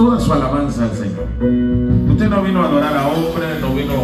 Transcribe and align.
toda 0.00 0.18
su 0.18 0.32
alabanza 0.32 0.84
al 0.84 0.96
Señor. 0.96 1.28
Usted 2.08 2.30
no 2.30 2.42
vino 2.42 2.62
a 2.62 2.68
adorar 2.68 2.96
a 2.96 3.08
hombres, 3.08 3.60
no 3.60 3.74
vino 3.74 4.02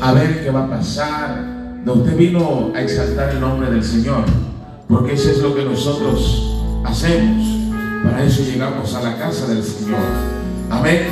a 0.00 0.12
ver 0.12 0.42
qué 0.42 0.50
va 0.50 0.64
a 0.64 0.70
pasar. 0.70 1.40
No, 1.84 1.92
usted 1.92 2.16
vino 2.16 2.72
a 2.74 2.82
exaltar 2.82 3.30
el 3.30 3.40
nombre 3.40 3.70
del 3.70 3.84
Señor, 3.84 4.24
porque 4.88 5.12
eso 5.12 5.30
es 5.30 5.38
lo 5.38 5.54
que 5.54 5.64
nosotros 5.64 6.52
hacemos. 6.84 7.46
Para 8.02 8.24
eso 8.24 8.42
llegamos 8.42 8.92
a 8.96 9.02
la 9.02 9.16
casa 9.18 9.46
del 9.46 9.62
Señor. 9.62 10.00
Amén. 10.68 11.06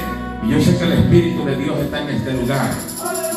Y 0.44 0.50
yo 0.50 0.60
sé 0.60 0.76
que 0.78 0.84
el 0.84 0.92
Espíritu 0.94 1.44
de 1.44 1.54
Dios 1.54 1.78
está 1.78 2.02
en 2.02 2.08
este 2.16 2.32
lugar. 2.32 2.72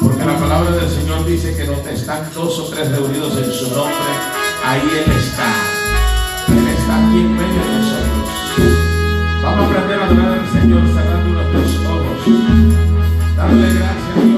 Porque 0.02 0.26
la 0.26 0.36
palabra 0.36 0.72
del 0.72 0.90
Señor 0.90 1.28
dice 1.28 1.56
que 1.56 1.66
donde 1.66 1.94
están 1.94 2.28
dos 2.34 2.58
o 2.58 2.64
tres 2.74 2.90
reunidos 2.90 3.38
en 3.38 3.52
su 3.52 3.70
nombre, 3.70 3.94
ahí 4.66 4.82
Él 4.82 5.12
está. 5.16 5.54
Él 6.48 6.68
está 6.76 7.08
aquí 7.08 7.20
en 7.20 7.34
medio 7.34 7.62
de 7.62 7.78
nosotros. 7.78 8.88
Vamos 9.44 9.62
a 9.62 9.70
aprender 9.70 9.97
adorar 10.08 10.48
Señor 10.52 10.84
cerrando 10.88 11.34
nuestros 11.34 11.86
ojos. 11.86 12.18
Darle 13.36 13.74
gracias 13.74 14.18
a 14.18 14.22
Dios 14.22 14.37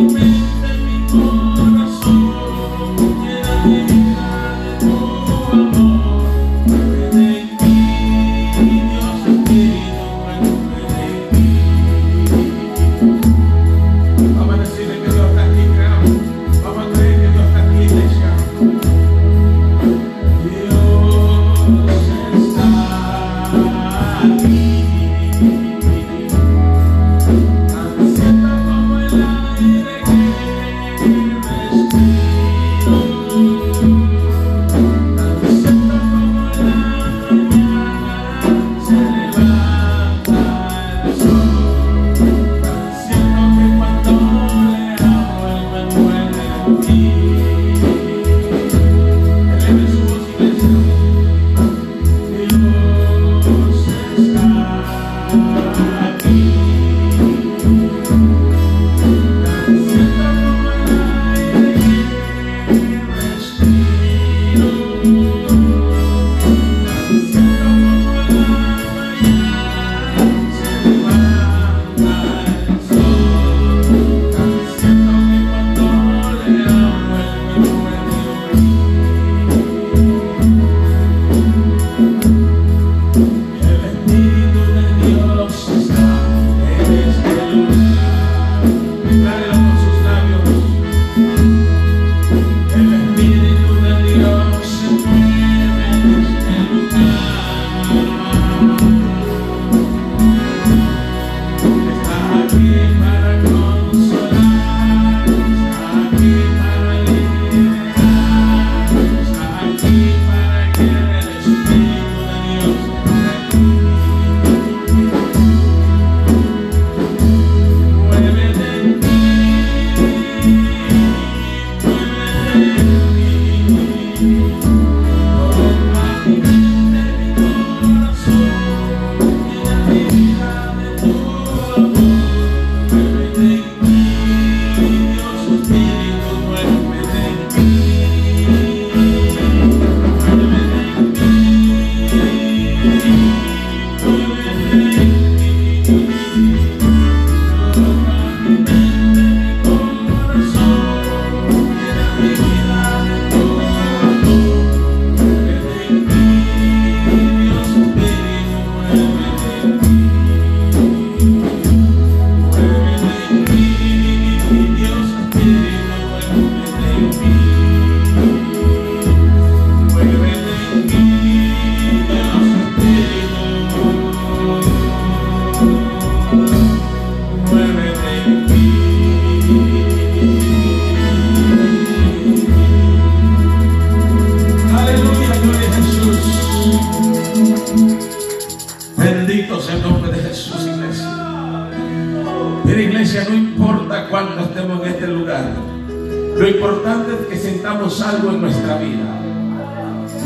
tormenta 0.00 0.74
en 0.74 0.86
mi. 0.86 1.49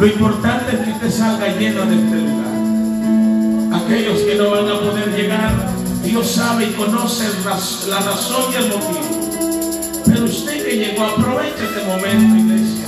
Lo 0.05 0.11
importante 0.11 0.77
es 0.77 0.81
que 0.83 0.91
usted 0.91 1.11
salga 1.11 1.47
lleno 1.59 1.87
de 1.87 1.95
este 1.95 2.17
lugar. 2.17 3.83
Aquellos 3.83 4.21
que 4.21 4.35
no 4.35 4.51
van 4.51 4.69
a 4.69 4.79
poder 4.81 5.17
llegar, 5.17 5.51
Dios 6.03 6.31
sabe 6.31 6.67
y 6.67 6.73
conoce 6.73 7.25
la 7.89 8.01
razón 8.01 8.53
y 8.53 8.57
el 8.57 8.69
motivo. 8.69 10.03
Pero 10.05 10.25
usted 10.27 10.63
que 10.63 10.77
llegó, 10.77 11.07
aproveche 11.07 11.65
este 11.65 11.87
momento, 11.87 12.37
iglesia. 12.37 12.87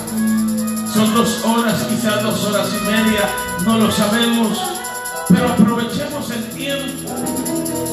Son 0.92 1.14
dos 1.14 1.42
horas, 1.46 1.86
quizás 1.88 2.22
dos 2.22 2.44
horas 2.44 2.68
y 2.78 2.84
media, 2.84 3.30
no 3.64 3.78
lo 3.78 3.90
sabemos. 3.90 4.60
Pero 5.30 5.48
aprovechemos 5.48 6.30
el 6.32 6.44
tiempo. 6.50 7.14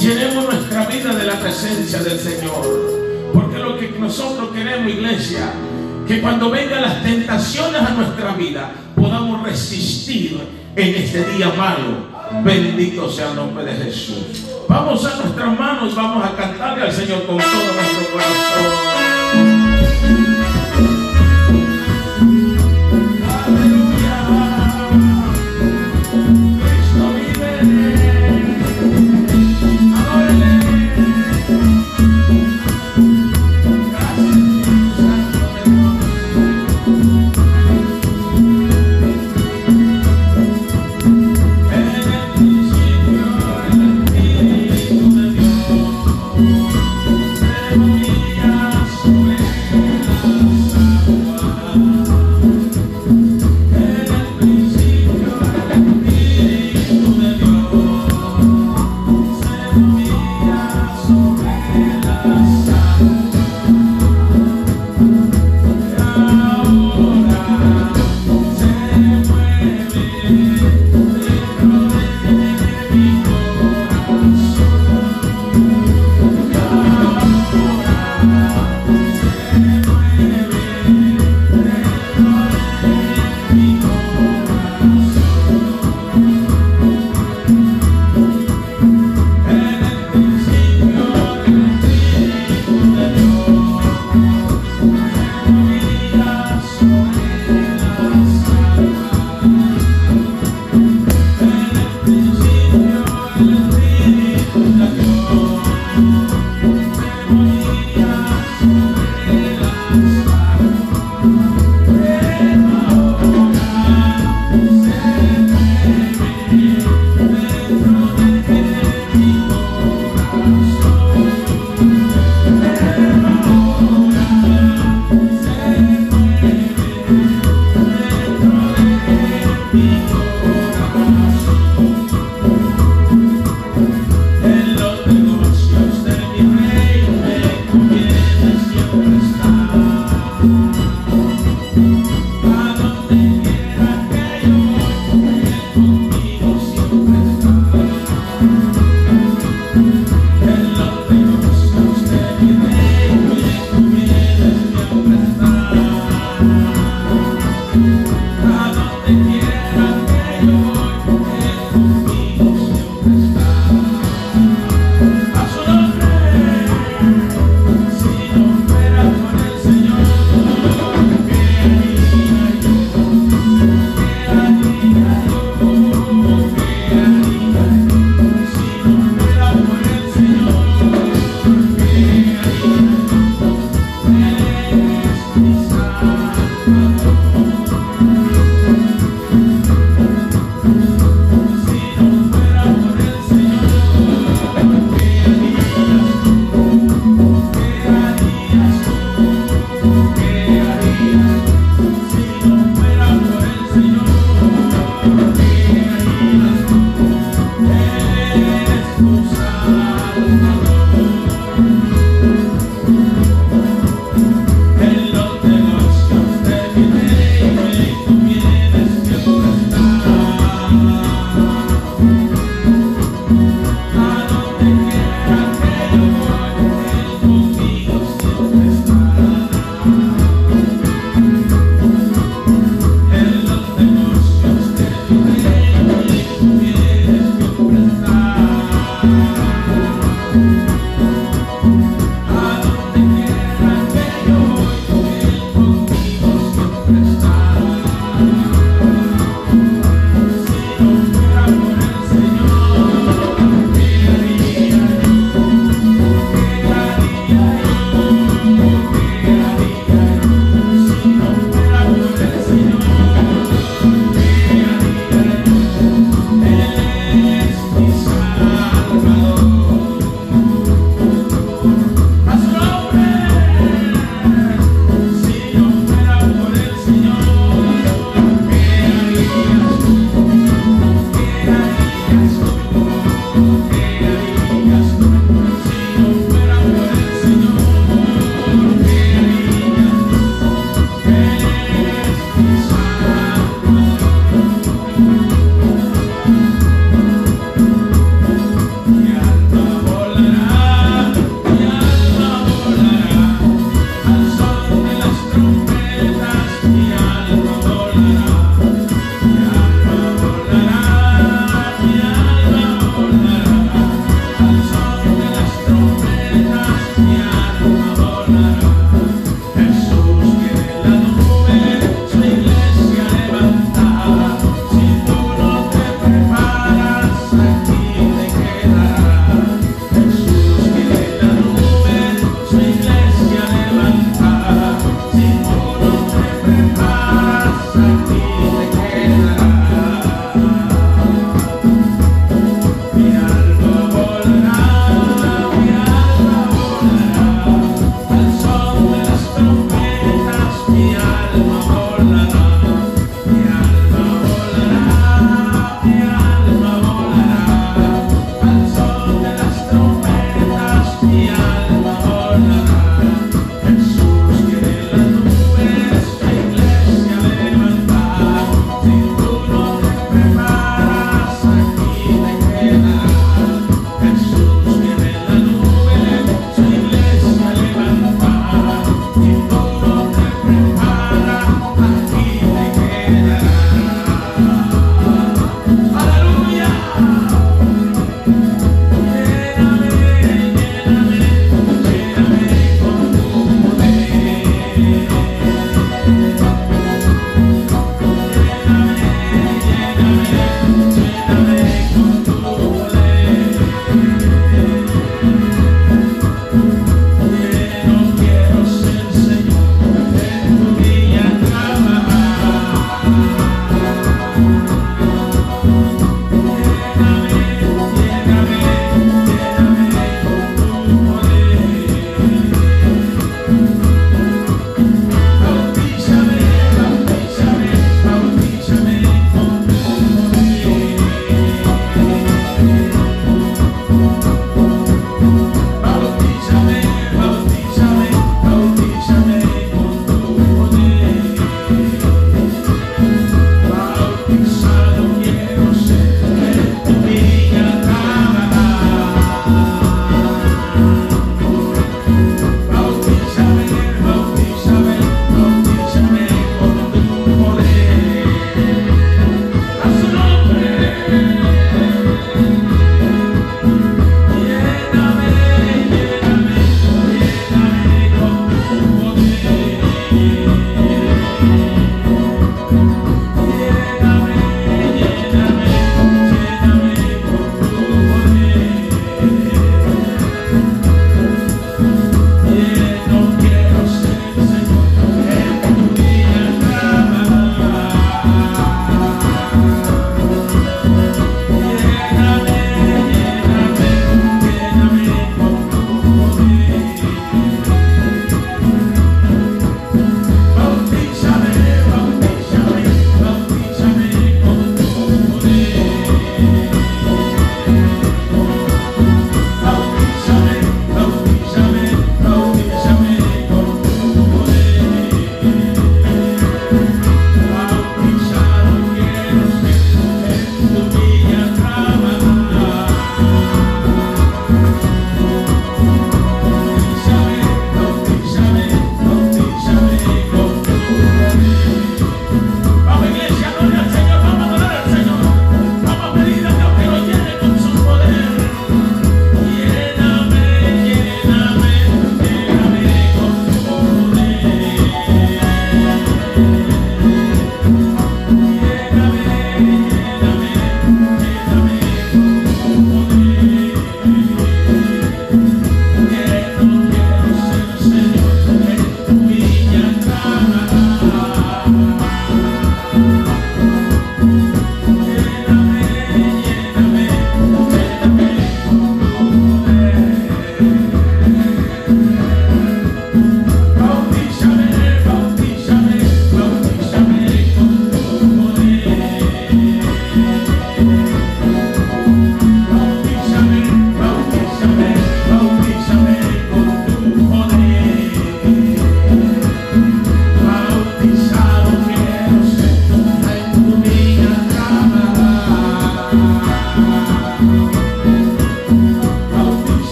Llenemos 0.00 0.44
nuestra 0.46 0.86
vida 0.86 1.14
de 1.14 1.24
la 1.26 1.38
presencia 1.38 2.02
del 2.02 2.18
Señor. 2.18 3.30
Porque 3.34 3.58
lo 3.58 3.78
que 3.78 3.90
nosotros 3.98 4.48
queremos, 4.54 4.90
iglesia, 4.90 5.52
que 6.10 6.22
cuando 6.22 6.50
vengan 6.50 6.82
las 6.82 7.02
tentaciones 7.02 7.82
a 7.82 7.90
nuestra 7.90 8.32
vida, 8.32 8.72
resistir 9.50 10.40
en 10.76 10.94
este 10.94 11.24
día 11.32 11.52
malo. 11.56 12.10
Bendito 12.44 13.10
sea 13.10 13.30
el 13.30 13.36
nombre 13.36 13.64
de 13.64 13.84
Jesús. 13.84 14.46
Vamos 14.68 15.04
a 15.04 15.16
nuestras 15.16 15.58
manos, 15.58 15.94
vamos 15.96 16.24
a 16.24 16.36
cantarle 16.36 16.84
al 16.84 16.92
Señor 16.92 17.26
con 17.26 17.38
todo 17.38 17.72
nuestro 17.74 18.12
corazón. 18.12 18.29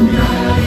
Yeah. 0.00 0.57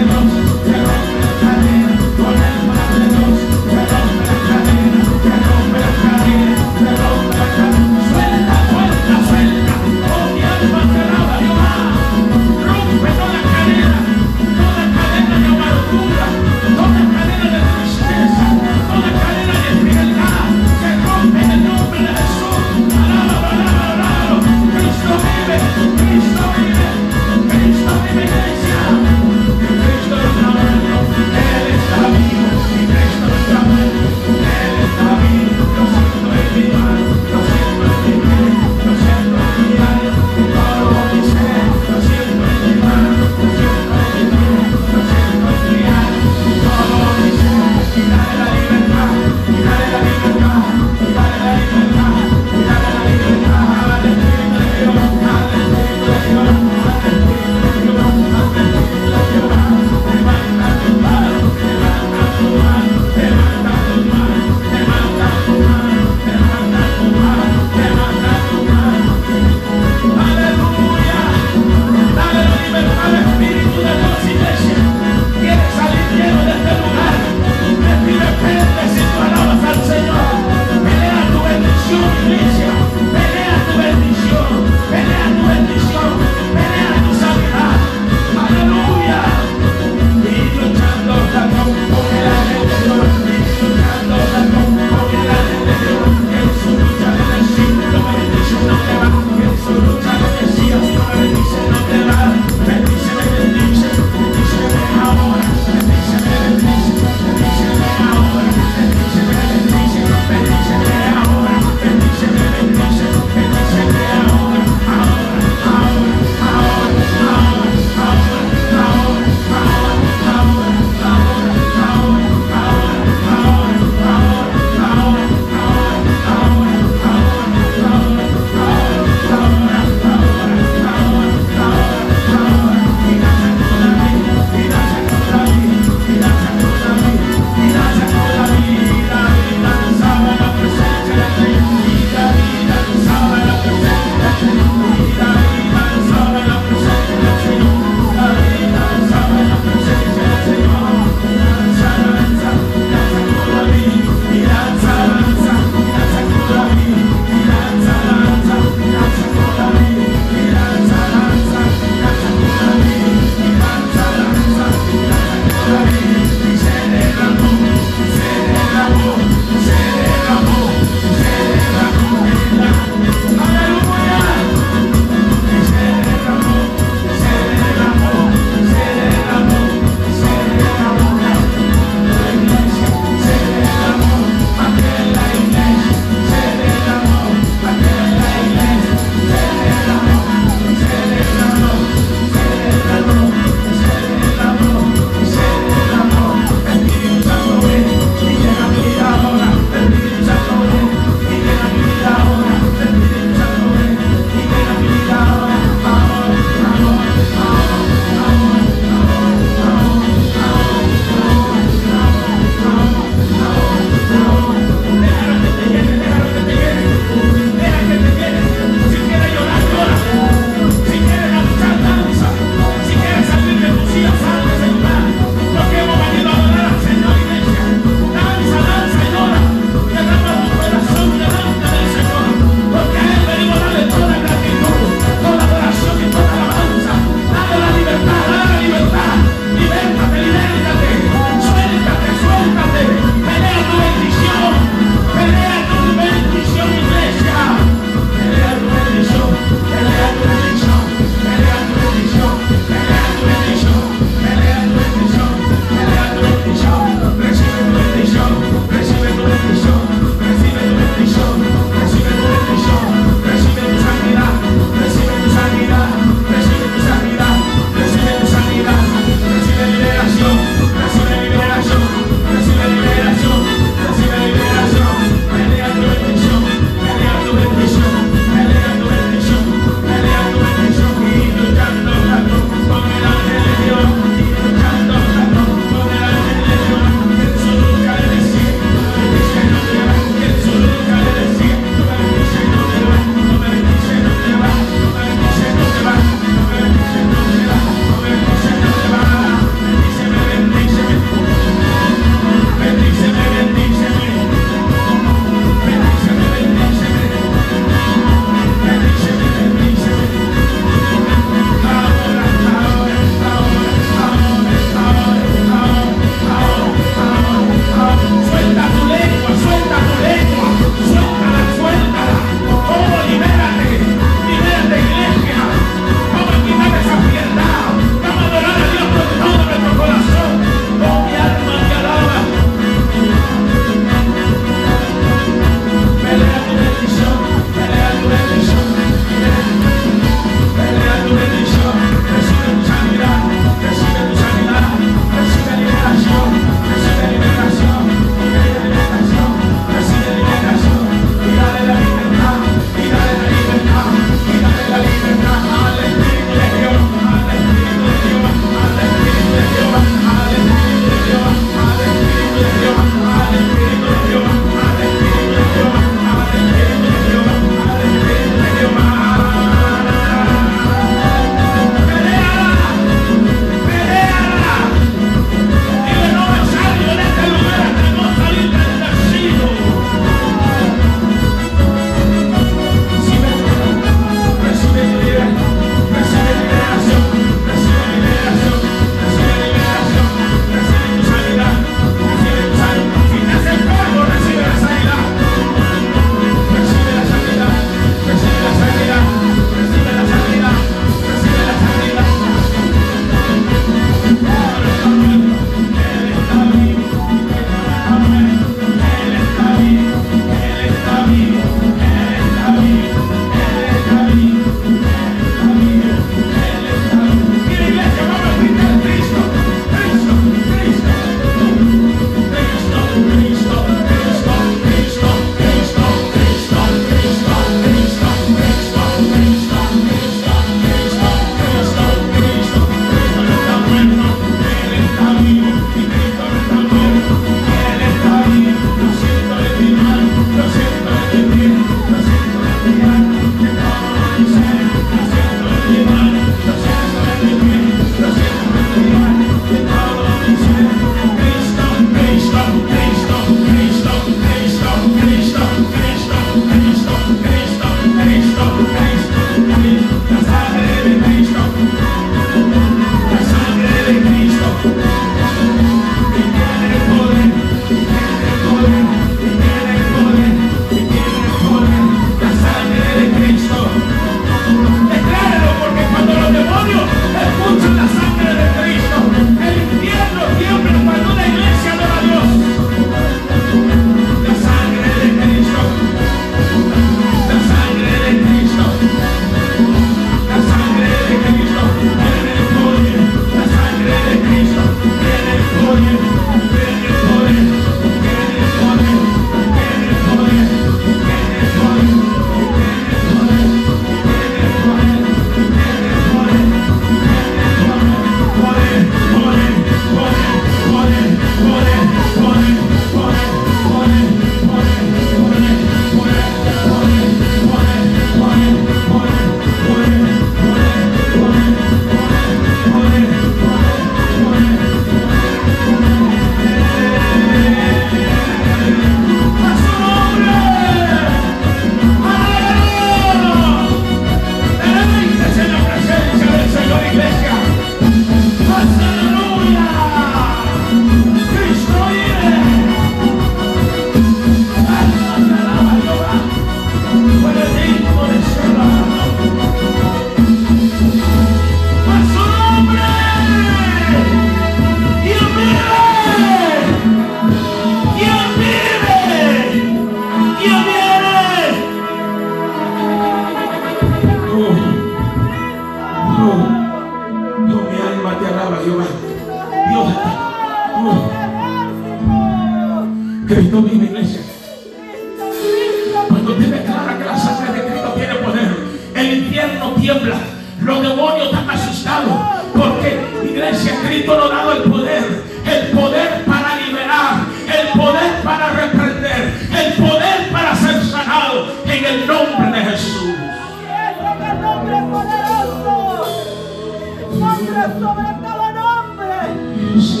you. 599.75 600.00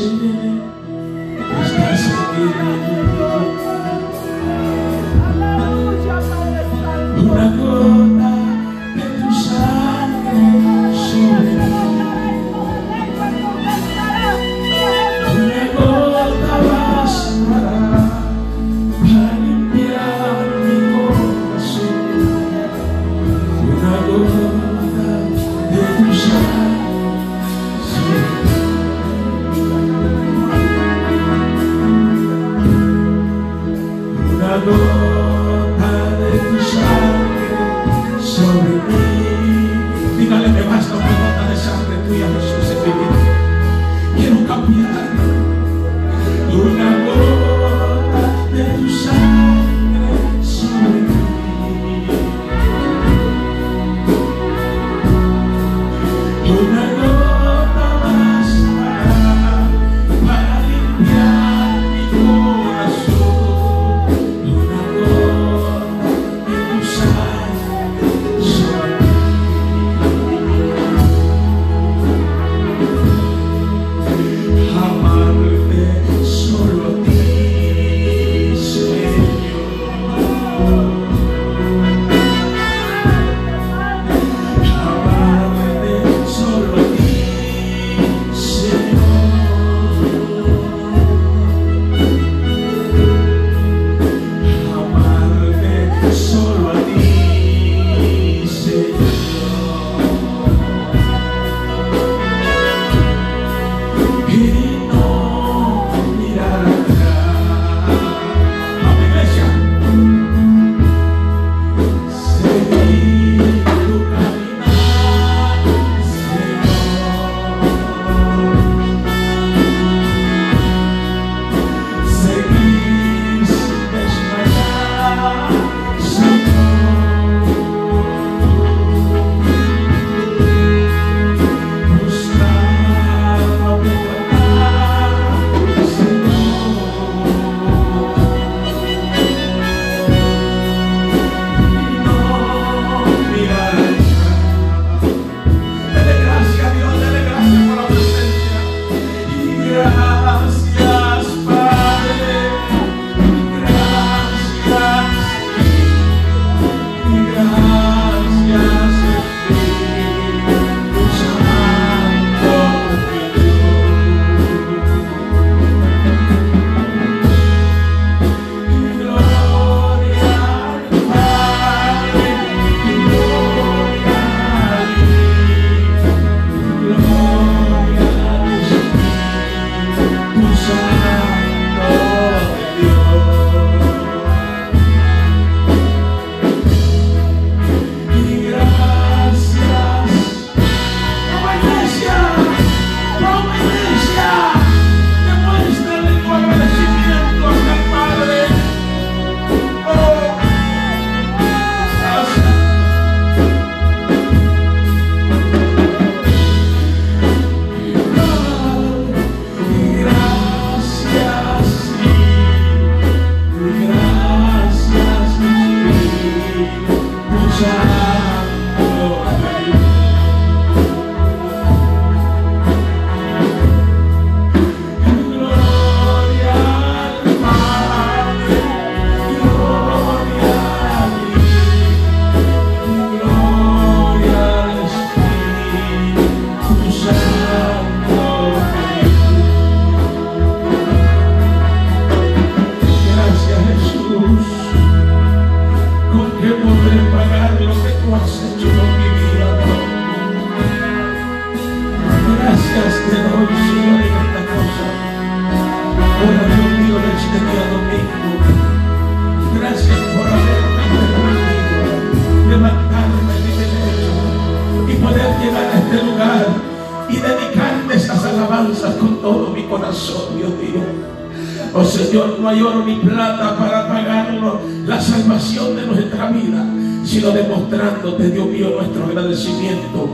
Oro 272.61 272.85
ni 272.85 272.95
plata 272.95 273.57
para 273.57 273.87
pagarlo 273.87 274.59
la 274.85 274.99
salvación 274.99 275.75
de 275.75 275.87
nuestra 275.87 276.31
vida, 276.31 276.65
sino 277.03 277.31
demostrándote, 277.31 278.29
Dios 278.29 278.47
mío, 278.47 278.69
nuestro 278.77 279.05
agradecimiento 279.05 280.09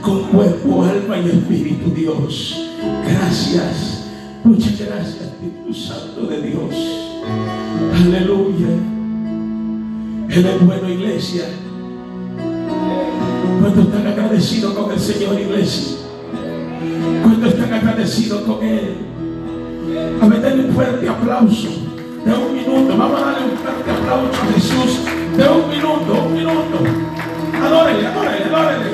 con 0.00 0.22
cuerpo, 0.24 0.84
alma 0.84 1.18
y 1.18 1.28
espíritu, 1.28 1.90
Dios. 1.94 2.70
Gracias, 3.06 4.08
muchas 4.44 4.78
gracias, 4.78 5.16
Espíritu 5.20 5.74
Santo 5.74 6.26
de 6.26 6.42
Dios. 6.42 6.74
Aleluya. 7.94 8.68
Él 10.30 10.46
es 10.46 10.66
bueno, 10.66 10.88
iglesia. 10.88 11.44
¿Cuántos 13.60 13.86
están 13.86 14.06
agradecidos 14.06 14.72
con 14.72 14.92
el 14.92 15.00
Señor, 15.00 15.40
iglesia? 15.40 15.98
¿Cuántos 17.22 17.52
están 17.52 17.74
agradecidos 17.74 18.40
con 18.42 18.64
Él? 18.64 18.94
A 20.22 20.26
meterle 20.26 20.66
un 20.66 20.72
fuerte 20.72 21.08
aplauso 21.08 21.79
minuto. 22.60 22.96
Vamos 22.96 23.22
a 23.22 23.24
darle 23.26 23.52
un 23.52 23.58
fuerte 23.58 23.90
aplauso 23.90 24.42
a 24.42 24.52
Jesús 24.54 25.00
de 25.36 25.48
un 25.48 25.68
minuto, 25.68 26.24
un 26.26 26.34
minuto. 26.34 26.78
Adórele, 27.64 28.06
adórele, 28.06 28.44
adórele. 28.44 28.90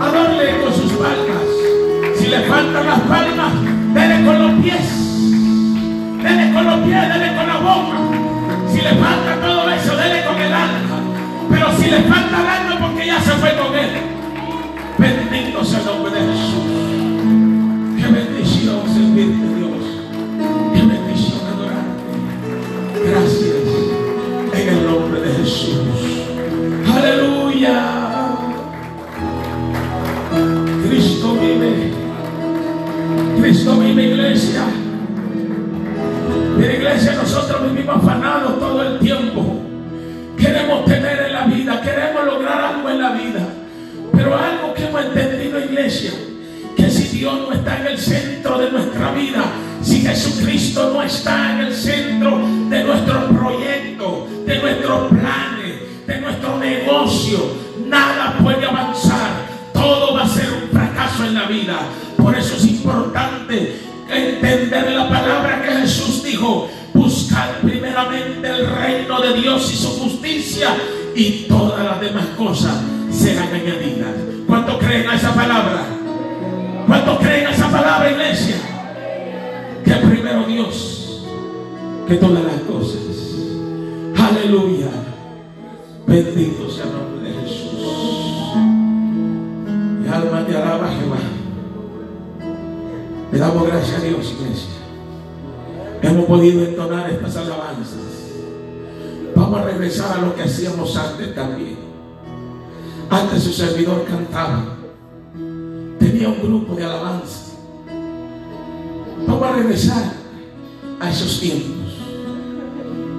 Adórele 0.00 0.60
con 0.62 0.72
sus 0.72 0.92
palmas. 0.92 1.46
Si 2.16 2.26
le 2.28 2.40
faltan 2.40 2.86
las 2.86 3.00
palmas, 3.00 3.52
dele 3.94 4.24
con 4.24 4.38
los 4.38 4.62
pies. 4.62 4.86
Dele 6.22 6.52
con 6.52 6.64
los 6.66 6.78
pies, 6.80 7.08
dele 7.08 7.36
con 7.36 7.46
la 7.46 7.56
boca. 7.58 7.98
Si 8.72 8.80
le 8.80 8.94
falta 8.94 9.40
todo 9.40 9.70
eso, 9.70 9.96
dele 9.96 10.24
con 10.24 10.36
el 10.36 10.52
alma. 10.52 10.98
Pero 11.50 11.66
si 11.78 11.90
le 11.90 12.00
falta 12.02 12.40
el 12.40 12.46
alma, 12.46 12.86
porque 12.86 13.06
ya 13.06 13.20
se 13.20 13.30
fue 13.32 13.56
con 13.56 13.74
él. 13.74 13.90
Bendito 14.98 15.64
sea 15.64 15.80
el 15.80 15.86
nombre 15.86 16.10
de 16.12 16.20
Jesús. 16.20 16.64
Qué 17.96 18.06
bendición 18.06 18.82
servirte, 18.92 19.46
Dios. 19.56 19.85
Cristo 30.88 31.34
vive. 31.34 31.92
Cristo 33.40 33.78
vive, 33.78 34.02
iglesia. 34.02 34.62
Mira, 36.56 36.72
iglesia, 36.72 37.12
nosotros 37.14 37.72
vivimos 37.72 37.96
afanados 37.96 38.58
todo 38.58 38.82
el 38.82 38.98
tiempo. 38.98 39.62
Queremos 40.38 40.84
tener 40.84 41.26
en 41.26 41.32
la 41.32 41.46
vida, 41.46 41.80
queremos 41.82 42.24
lograr 42.24 42.74
algo 42.74 42.88
en 42.90 43.00
la 43.00 43.12
vida. 43.12 43.48
Pero 44.12 44.36
algo 44.36 44.74
que 44.74 44.86
hemos 44.86 45.04
entendido, 45.04 45.60
iglesia, 45.60 46.12
que 46.76 46.90
si 46.90 47.18
Dios 47.18 47.38
no 47.40 47.52
está 47.52 47.80
en 47.80 47.86
el 47.86 47.98
centro 47.98 48.58
de 48.58 48.70
nuestra 48.70 49.12
vida, 49.12 49.44
si 49.82 50.00
Jesucristo 50.00 50.90
no 50.92 51.02
está 51.02 51.52
en 51.52 51.66
el 51.66 51.74
centro 51.74 52.38
de 52.70 52.84
nuestro 52.84 53.28
proyecto, 53.28 54.26
de 54.46 54.58
nuestro 54.58 55.08
nada 57.86 58.38
puede 58.42 58.66
avanzar. 58.66 59.46
Todo 59.72 60.14
va 60.14 60.22
a 60.24 60.28
ser 60.28 60.46
un 60.62 60.70
fracaso 60.70 61.24
en 61.24 61.34
la 61.34 61.44
vida. 61.44 61.78
Por 62.16 62.36
eso 62.36 62.56
es 62.56 62.66
importante 62.66 63.80
entender 64.08 64.92
la 64.92 65.08
palabra 65.08 65.62
que 65.62 65.72
Jesús 65.82 66.22
dijo. 66.22 66.68
Buscar 66.94 67.58
primeramente 67.60 68.48
el 68.48 68.66
reino 68.66 69.20
de 69.20 69.34
Dios 69.34 69.70
y 69.72 69.76
su 69.76 69.88
justicia 70.00 70.68
y 71.14 71.44
todas 71.46 71.84
las 71.84 72.00
demás 72.00 72.24
cosas 72.38 72.74
serán 73.10 73.52
añadidas. 73.52 74.14
¿Cuánto 74.46 74.78
creen 74.78 75.08
a 75.08 75.14
esa 75.14 75.34
palabra? 75.34 75.84
¿Cuánto 76.86 77.18
creen 77.18 77.46
a 77.48 77.50
esa 77.50 77.70
palabra, 77.70 78.10
iglesia? 78.10 78.56
Que 79.84 79.92
primero 79.94 80.44
Dios 80.44 81.22
que 82.08 82.14
todas 82.14 82.44
las 82.44 82.60
cosas. 82.62 83.00
Aleluya. 84.16 85.15
Bendito 86.06 86.70
sea 86.70 86.84
el 86.84 86.92
nombre 86.92 87.30
de 87.30 87.40
Jesús. 87.40 88.54
Mi 90.00 90.08
alma 90.08 90.46
te 90.46 90.56
alaba, 90.56 90.88
Jehová. 90.88 91.18
Le 93.32 93.38
damos 93.38 93.66
gracias 93.66 94.00
a 94.00 94.04
Dios, 94.04 94.34
iglesia. 94.38 94.70
Hemos 96.02 96.26
podido 96.26 96.64
entonar 96.64 97.10
estas 97.10 97.36
alabanzas. 97.36 97.98
Vamos 99.34 99.60
a 99.60 99.64
regresar 99.64 100.16
a 100.16 100.20
lo 100.20 100.34
que 100.36 100.42
hacíamos 100.42 100.96
antes 100.96 101.34
también. 101.34 101.76
Antes 103.10 103.42
su 103.42 103.52
servidor 103.52 104.04
cantaba. 104.04 104.76
Tenía 105.98 106.28
un 106.28 106.40
grupo 106.40 106.76
de 106.76 106.84
alabanza. 106.84 107.52
Vamos 109.26 109.42
a 109.42 109.52
regresar 109.52 110.12
a 111.00 111.10
esos 111.10 111.40
tiempos. 111.40 111.98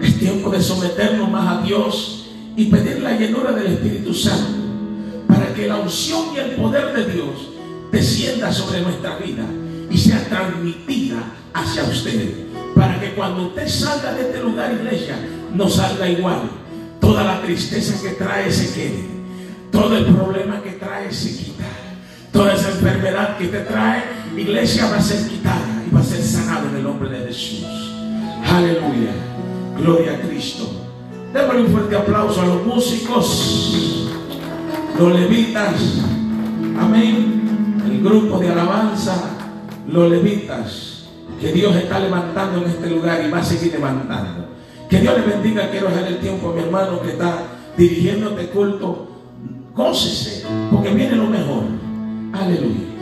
Es 0.01 0.17
tiempo 0.17 0.49
de 0.49 0.61
someternos 0.61 1.29
más 1.29 1.57
a 1.57 1.61
Dios 1.63 2.16
y 2.57 2.65
pedir 2.65 3.01
la 3.01 3.15
llenura 3.15 3.51
del 3.51 3.67
Espíritu 3.67 4.13
Santo 4.13 4.57
para 5.27 5.53
que 5.53 5.67
la 5.67 5.77
unción 5.77 6.33
y 6.35 6.39
el 6.39 6.51
poder 6.55 6.91
de 6.91 7.13
Dios 7.13 7.49
descienda 7.91 8.51
sobre 8.51 8.81
nuestra 8.81 9.17
vida 9.17 9.45
y 9.91 9.97
sea 9.97 10.27
transmitida 10.27 11.17
hacia 11.53 11.83
usted. 11.83 12.47
Para 12.75 12.99
que 12.99 13.13
cuando 13.13 13.47
usted 13.47 13.67
salga 13.67 14.13
de 14.13 14.21
este 14.23 14.41
lugar, 14.41 14.73
iglesia, 14.73 15.15
no 15.53 15.69
salga 15.69 16.09
igual. 16.09 16.49
Toda 16.99 17.23
la 17.23 17.41
tristeza 17.41 18.01
que 18.01 18.15
trae 18.15 18.51
se 18.51 18.73
quede. 18.73 19.05
Todo 19.71 19.95
el 19.95 20.05
problema 20.05 20.61
que 20.61 20.71
trae 20.71 21.11
se 21.11 21.37
quita. 21.37 21.65
Toda 22.31 22.53
esa 22.53 22.69
enfermedad 22.69 23.37
que 23.37 23.47
te 23.47 23.59
trae, 23.61 24.03
iglesia, 24.35 24.89
va 24.89 24.97
a 24.97 25.01
ser 25.01 25.27
quitada 25.27 25.83
y 25.87 25.93
va 25.93 25.99
a 25.99 26.03
ser 26.03 26.23
sanada 26.23 26.69
en 26.69 26.77
el 26.77 26.83
nombre 26.83 27.09
de 27.09 27.27
Jesús. 27.27 27.65
Aleluya. 28.47 29.11
Gloria 29.77 30.13
a 30.13 30.21
Cristo. 30.21 30.86
Démosle 31.34 31.61
un 31.61 31.67
fuerte 31.67 31.95
aplauso 31.95 32.41
a 32.41 32.45
los 32.45 32.65
músicos, 32.65 34.09
los 34.97 35.19
levitas. 35.19 36.01
Amén. 36.80 37.82
El 37.86 38.03
grupo 38.03 38.39
de 38.39 38.49
alabanza, 38.49 39.38
los 39.88 40.09
levitas 40.09 41.03
que 41.39 41.51
Dios 41.51 41.75
está 41.75 41.99
levantando 41.99 42.63
en 42.63 42.69
este 42.69 42.89
lugar 42.89 43.23
y 43.25 43.32
va 43.32 43.39
a 43.39 43.43
seguir 43.43 43.73
levantando. 43.73 44.47
Que 44.89 44.99
Dios 44.99 45.15
le 45.17 45.34
bendiga. 45.34 45.69
Quiero 45.69 45.89
dejar 45.89 46.07
el 46.07 46.19
tiempo 46.19 46.49
a 46.49 46.53
mi 46.53 46.61
hermano 46.61 47.01
que 47.01 47.09
está 47.09 47.43
dirigiendo 47.78 48.30
este 48.32 48.49
culto. 48.49 49.07
Gócese, 49.75 50.45
porque 50.71 50.89
viene 50.93 51.15
lo 51.15 51.28
mejor. 51.28 51.63
Aleluya. 52.34 52.96